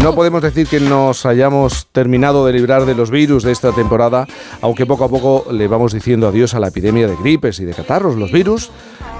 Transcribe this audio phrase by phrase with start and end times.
[0.00, 4.26] No podemos decir que nos hayamos terminado de librar de los virus de esta temporada,
[4.60, 7.74] aunque poco a poco le vamos diciendo adiós a la epidemia de gripes y de
[7.74, 8.14] catarros.
[8.14, 8.70] Los virus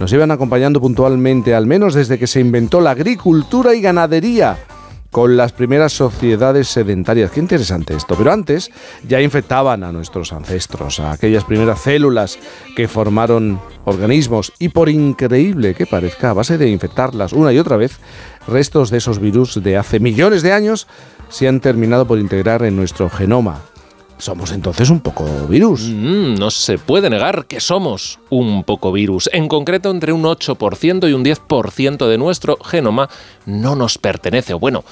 [0.00, 4.58] nos llevan acompañando puntualmente, al menos desde que se inventó la agricultura y ganadería
[5.12, 7.30] con las primeras sociedades sedentarias.
[7.30, 8.16] Qué interesante esto.
[8.16, 8.70] Pero antes
[9.06, 12.38] ya infectaban a nuestros ancestros, a aquellas primeras células
[12.74, 17.76] que formaron organismos y por increíble que parezca, a base de infectarlas una y otra
[17.76, 17.98] vez,
[18.48, 20.88] restos de esos virus de hace millones de años
[21.28, 23.60] se han terminado por integrar en nuestro genoma.
[24.22, 25.80] Somos entonces un poco virus.
[25.80, 29.28] Mm, no se puede negar que somos un poco virus.
[29.32, 33.10] En concreto, entre un 8% y un 10% de nuestro genoma
[33.46, 34.84] no nos pertenece, o bueno,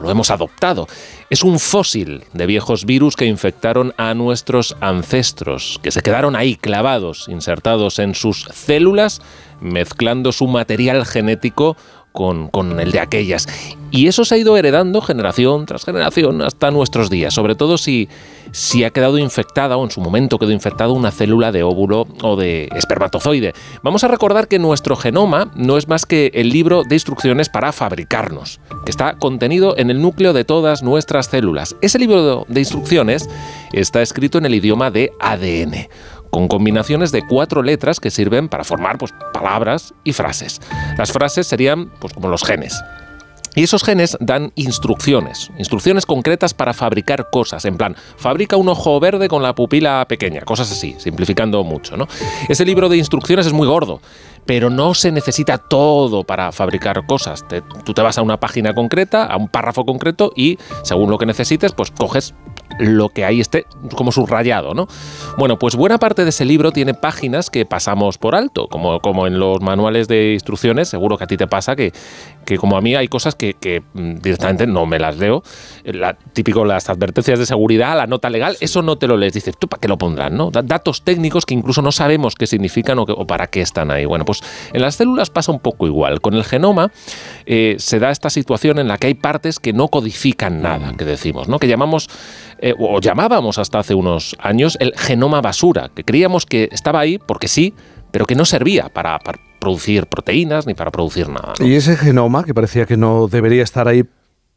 [0.00, 0.88] lo hemos adoptado.
[1.28, 6.56] Es un fósil de viejos virus que infectaron a nuestros ancestros, que se quedaron ahí
[6.56, 9.20] clavados, insertados en sus células,
[9.60, 11.76] mezclando su material genético
[12.12, 13.48] con, el de aquellas.
[13.90, 18.08] Y eso se ha ido heredando generación tras generación hasta nuestros días, sobre todo si,
[18.52, 22.36] si ha quedado infectada o en su momento quedó infectada una célula de óvulo o
[22.36, 23.52] de espermatozoide.
[23.82, 27.72] Vamos a recordar que nuestro genoma no es más que el libro de instrucciones para
[27.72, 31.76] fabricarnos, que está contenido en el núcleo de todas nuestras células.
[31.82, 33.28] Ese libro de instrucciones
[33.72, 35.88] está escrito en el idioma de ADN
[36.32, 40.62] con combinaciones de cuatro letras que sirven para formar pues, palabras y frases.
[40.96, 42.82] Las frases serían pues, como los genes.
[43.54, 48.98] Y esos genes dan instrucciones, instrucciones concretas para fabricar cosas, en plan, fabrica un ojo
[48.98, 52.08] verde con la pupila pequeña, cosas así, simplificando mucho, ¿no?
[52.48, 54.00] Ese libro de instrucciones es muy gordo,
[54.46, 57.44] pero no se necesita todo para fabricar cosas.
[57.84, 61.26] tú te vas a una página concreta, a un párrafo concreto y según lo que
[61.26, 62.32] necesites, pues coges
[62.78, 64.88] lo que ahí esté como subrayado, ¿no?
[65.38, 69.26] Bueno, pues buena parte de ese libro tiene páginas que pasamos por alto, como, como
[69.26, 71.92] en los manuales de instrucciones, seguro que a ti te pasa que,
[72.44, 75.42] que como a mí hay cosas que, que mm, directamente no me las leo.
[75.84, 79.32] La, típico las advertencias de seguridad, la nota legal, eso no te lo lees.
[79.32, 80.36] Dices, ¿tú para qué lo pondrán?
[80.36, 80.50] ¿no?
[80.50, 84.04] Datos técnicos que incluso no sabemos qué significan o, o, para qué están ahí.
[84.04, 84.40] Bueno, pues
[84.72, 86.20] en las células pasa un poco igual.
[86.20, 86.90] Con el genoma
[87.46, 91.04] eh, se da esta situación en la que hay partes que no codifican nada, que
[91.04, 91.58] decimos, ¿no?
[91.58, 92.08] que llamamos
[92.62, 97.18] eh, o llamábamos hasta hace unos años el genoma basura, que creíamos que estaba ahí
[97.18, 97.74] porque sí,
[98.12, 99.18] pero que no servía para,
[99.58, 101.54] producir proteínas ni para producir nada.
[101.58, 104.04] Y ese genoma, que parecía que no debería estar ahí,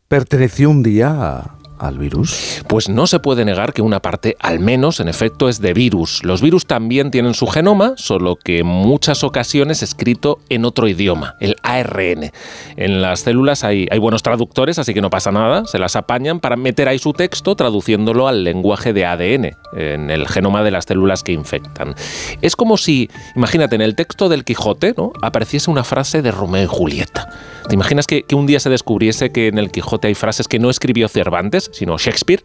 [0.07, 2.63] perteneció un día a, al virus?
[2.68, 6.24] Pues no se puede negar que una parte, al menos en efecto, es de virus.
[6.24, 11.35] Los virus también tienen su genoma, solo que en muchas ocasiones escrito en otro idioma,
[11.40, 12.31] el ARN.
[12.78, 16.56] En las células hay, buenos traductores, así que no pasa nada, se las apañan para
[16.56, 21.24] meter ahí su texto traduciéndolo al lenguaje de ADN, en el genoma de las células
[21.24, 21.96] que infectan.
[22.41, 25.12] Es como si, imagínate, en el texto del Quijote ¿no?
[25.22, 27.30] apareciese una frase de Romeo y Julieta.
[27.68, 30.69] ¿Te imaginas que, un día se descubriese que en el Quijote hay frases que no
[30.69, 32.44] escribió Cervantes, sino Shakespeare?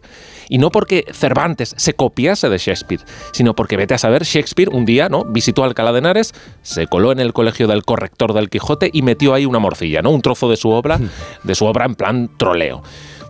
[0.49, 4.85] Y no porque Cervantes se copiase de Shakespeare, sino porque vete a saber, Shakespeare un
[4.85, 5.23] día ¿no?
[5.23, 9.33] visitó Alcalá de Henares, se coló en el colegio del corrector del Quijote y metió
[9.33, 10.11] ahí una morcilla, ¿no?
[10.11, 11.09] un trozo de su obra, hmm.
[11.43, 12.83] de su obra en plan troleo.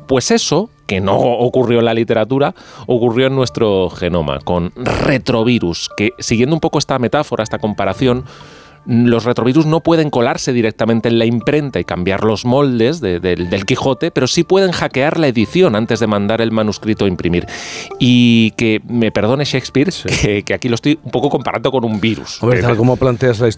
[0.08, 2.54] Pues eso, que no ocurrió en la literatura,
[2.86, 8.26] ocurrió en nuestro genoma, con retrovirus, que siguiendo un poco esta metáfora, esta comparación,
[8.86, 14.12] los retrovirus no pueden colarse directamente en la imprenta y cambiar los moldes del Quijote,
[14.12, 17.46] pero sí pueden hackear la edición antes de mandar el manuscrito a imprimir.
[18.00, 19.92] Y que me perdone Shakespeare,
[20.46, 22.42] que, aquí lo estoy un poco comparando con un virus.
[22.42, 23.50] A ver, tal como planteas la,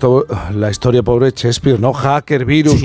[0.54, 1.94] la, historia pobre de Shakespeare, ¿no?
[1.94, 2.84] Hacker, virus,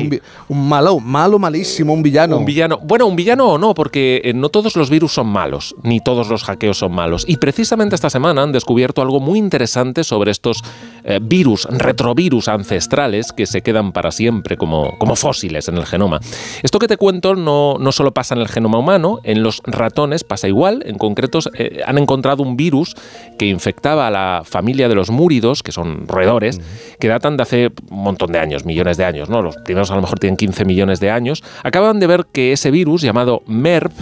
[0.48, 2.38] un, malo, malo, malísimo, un villano.
[2.38, 2.78] Un villano.
[2.82, 6.28] Bueno, un villano o no, porque eh, no todos los virus son malos, ni todos
[6.28, 7.24] los hackeos son malos.
[7.26, 10.62] Y precisamente esta semana han descubierto algo muy interesante sobre estos
[11.04, 15.86] eh, virus, retrovirus virus ancestrales que se quedan para siempre como, como fósiles en el
[15.86, 16.20] genoma.
[16.62, 20.24] Esto que te cuento no, no solo pasa en el genoma humano, en los ratones
[20.24, 20.82] pasa igual.
[20.84, 22.94] En concreto, eh, han encontrado un virus
[23.38, 26.60] que infectaba a la familia de los múridos, que son roedores,
[27.00, 29.30] que datan de hace un montón de años, millones de años.
[29.30, 29.40] ¿no?
[29.40, 31.42] Los primeros a lo mejor tienen 15 millones de años.
[31.62, 33.92] Acaban de ver que ese virus, llamado MERV,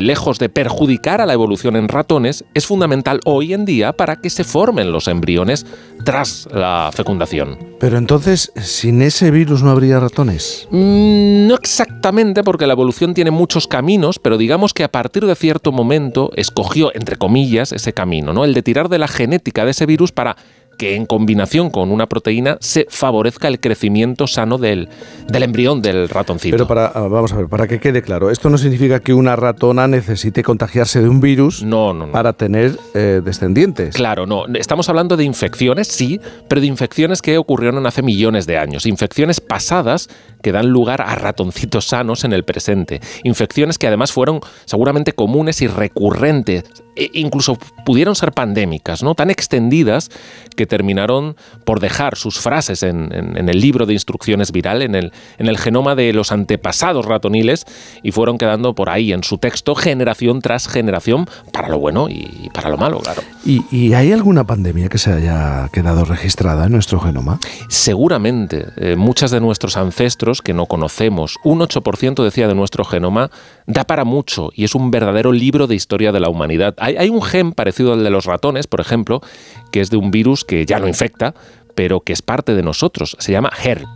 [0.00, 4.30] lejos de perjudicar a la evolución en ratones, es fundamental hoy en día para que
[4.30, 5.66] se formen los embriones
[6.04, 7.58] tras la fecundación.
[7.78, 10.66] Pero entonces, sin ese virus no habría ratones.
[10.70, 15.34] Mm, no exactamente, porque la evolución tiene muchos caminos, pero digamos que a partir de
[15.34, 18.44] cierto momento escogió, entre comillas, ese camino, ¿no?
[18.44, 20.36] El de tirar de la genética de ese virus para
[20.82, 24.88] que en combinación con una proteína se favorezca el crecimiento sano del,
[25.28, 26.56] del embrión del ratoncito.
[26.56, 29.36] Pero para, ah, vamos a ver, para que quede claro, esto no significa que una
[29.36, 32.12] ratona necesite contagiarse de un virus no, no, no.
[32.12, 33.94] para tener eh, descendientes.
[33.94, 34.46] Claro, no.
[34.54, 38.84] Estamos hablando de infecciones, sí, pero de infecciones que ocurrieron hace millones de años.
[38.84, 40.08] Infecciones pasadas
[40.42, 43.00] que dan lugar a ratoncitos sanos en el presente.
[43.22, 46.64] Infecciones que además fueron seguramente comunes y recurrentes
[46.96, 47.56] e incluso
[47.86, 49.14] pudieron ser pandémicas, ¿no?
[49.14, 50.10] tan extendidas
[50.56, 51.36] que terminaron
[51.66, 55.94] por dejar sus frases en, el libro de instrucciones viral, en el, en el genoma
[55.94, 57.66] de los antepasados ratoniles,
[58.02, 62.48] y fueron quedando por ahí en su texto generación tras generación, para lo bueno y
[62.54, 63.20] para lo malo, claro.
[63.44, 67.38] ¿Y, hay alguna pandemia que se haya quedado registrada en nuestro genoma?
[67.68, 68.68] Seguramente.
[68.76, 73.30] Eh, muchas de nuestros ancestros que no conocemos, un 8% decía de nuestro genoma,
[73.72, 77.22] da para mucho y es un verdadero libro de historia de la humanidad hay, un
[77.22, 79.20] gen parecido al de los ratones, por ejemplo,
[79.70, 81.34] que es de un virus que ya no infecta,
[81.74, 83.16] pero que es parte de nosotros.
[83.20, 83.86] Se llama HERP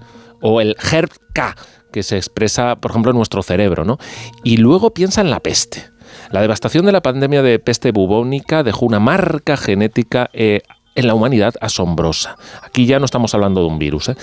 [0.41, 1.57] o el HERP-K,
[1.93, 3.85] que se expresa, por ejemplo, en nuestro cerebro.
[3.85, 3.99] ¿no?
[4.45, 5.85] Y luego piensa en la peste.
[6.31, 10.63] La devastación de la pandemia de peste bubónica dejó una marca genética eh,
[10.97, 12.37] en la humanidad asombrosa.
[12.63, 14.09] Aquí ya no estamos hablando de un virus.
[14.09, 14.17] ¿eh?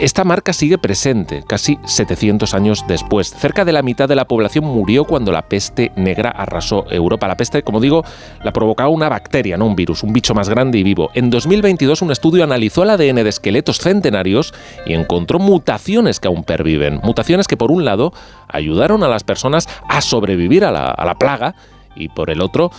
[0.00, 3.30] Esta marca sigue presente casi 700 años después.
[3.30, 7.28] Cerca de la mitad de la población murió cuando la peste negra arrasó Europa.
[7.28, 8.04] La peste, como digo,
[8.42, 11.10] la provocaba una bacteria, no un virus, un bicho más grande y vivo.
[11.14, 14.52] En 2022 un estudio analizó el ADN de esqueletos centenarios
[14.84, 17.00] y encontró mutaciones que aún perviven.
[17.02, 18.12] Mutaciones que por un lado
[18.48, 21.54] ayudaron a las personas a sobrevivir a la plaga
[21.94, 22.70] y por el otro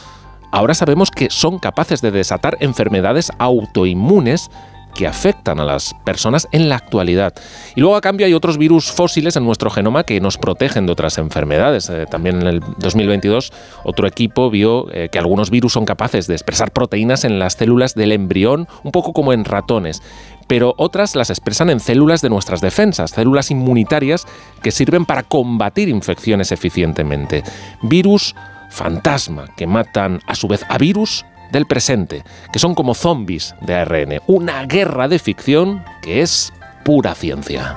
[0.56, 4.50] ahora sabemos que son capaces de desatar enfermedades autoinmunes
[4.96, 7.34] que afectan a las personas en la actualidad.
[7.75, 10.94] Y luego a cambio hay otros virus fósiles en nuestro genoma que nos protegen de
[10.94, 11.90] otras enfermedades.
[11.90, 13.52] Eh, también en el 2022
[13.84, 17.94] otro equipo vio eh, que algunos virus son capaces de expresar proteínas en las células
[17.94, 20.01] del embrión, un poco como en ratones.
[20.48, 24.25] Pero otras las expresan en células de nuestras defensas, células inmunitarias
[24.63, 27.44] que sirven para combatir infecciones eficientemente.
[27.81, 28.34] Virus
[28.75, 33.75] fantasma que matan a su vez a virus del presente, que son como zombies de
[33.75, 34.19] ARN.
[34.27, 37.75] Una guerra de ficción que es pura ciencia.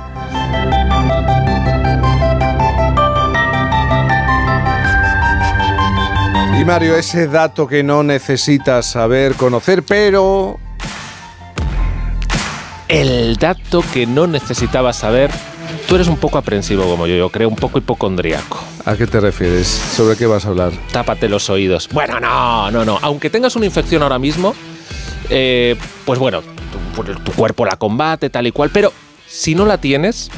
[6.61, 10.59] Y Mario, ese dato que no necesitas saber, conocer, pero...
[12.89, 15.31] El dato que no necesitabas saber
[15.89, 18.59] Tú eres un poco aprensivo como yo, yo creo, un poco hipocondriaco.
[18.89, 19.67] ¿A qué te refieres?
[19.67, 20.73] ¿Sobre qué vas a hablar?
[20.93, 21.91] Tápate los oídos.
[21.93, 22.99] Bueno, no, no, no.
[23.03, 24.55] Aunque tengas una infección ahora mismo,
[25.29, 25.77] eh,
[26.07, 28.91] pues bueno, tu, cuerpo la combate, tal y cual, pero
[29.27, 30.31] si no la tienes,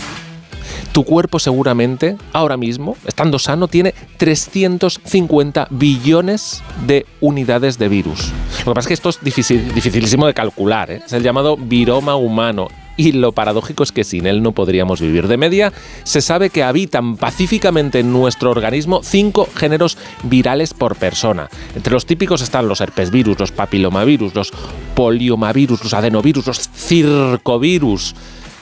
[0.91, 8.33] tu cuerpo seguramente, ahora mismo, estando sano, tiene 350 billones de unidades de virus.
[8.67, 11.03] Lo que pasa es que esto es dificilísimo de calcular, ¿eh?
[11.07, 12.67] es el llamado viroma humano
[13.01, 15.27] y lo paradójico es que sin él no podríamos vivir.
[15.27, 15.73] De media,
[16.05, 21.49] se sabe que habitan pacíficamente en nuestro organismo cinco géneros virales por persona.
[21.75, 24.53] Entre los típicos están los herpesvirus, los papilomavirus, los
[24.95, 28.15] poliomavirus, los adenovirus, los circovirus.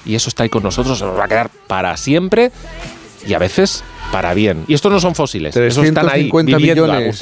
[0.06, 2.52] Y eso está ahí con nosotros, se nos va a quedar para siempre
[3.26, 4.64] y a veces para bien.
[4.68, 7.18] Y estos no son fósiles, esos están ahí viviendo billones,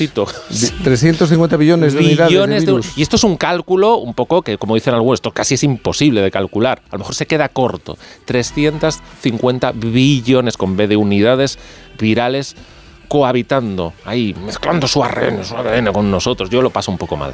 [0.84, 4.94] 350 billones de unidades de Y esto es un cálculo un poco que, como dicen
[4.94, 6.82] algunos, esto casi es imposible de calcular.
[6.90, 7.98] A lo mejor se queda corto.
[8.26, 11.58] 350 billones con B de unidades
[11.98, 12.56] virales
[13.08, 16.50] cohabitando ahí, mezclando su ARN, su ADN con nosotros.
[16.50, 17.32] Yo lo paso un poco mal.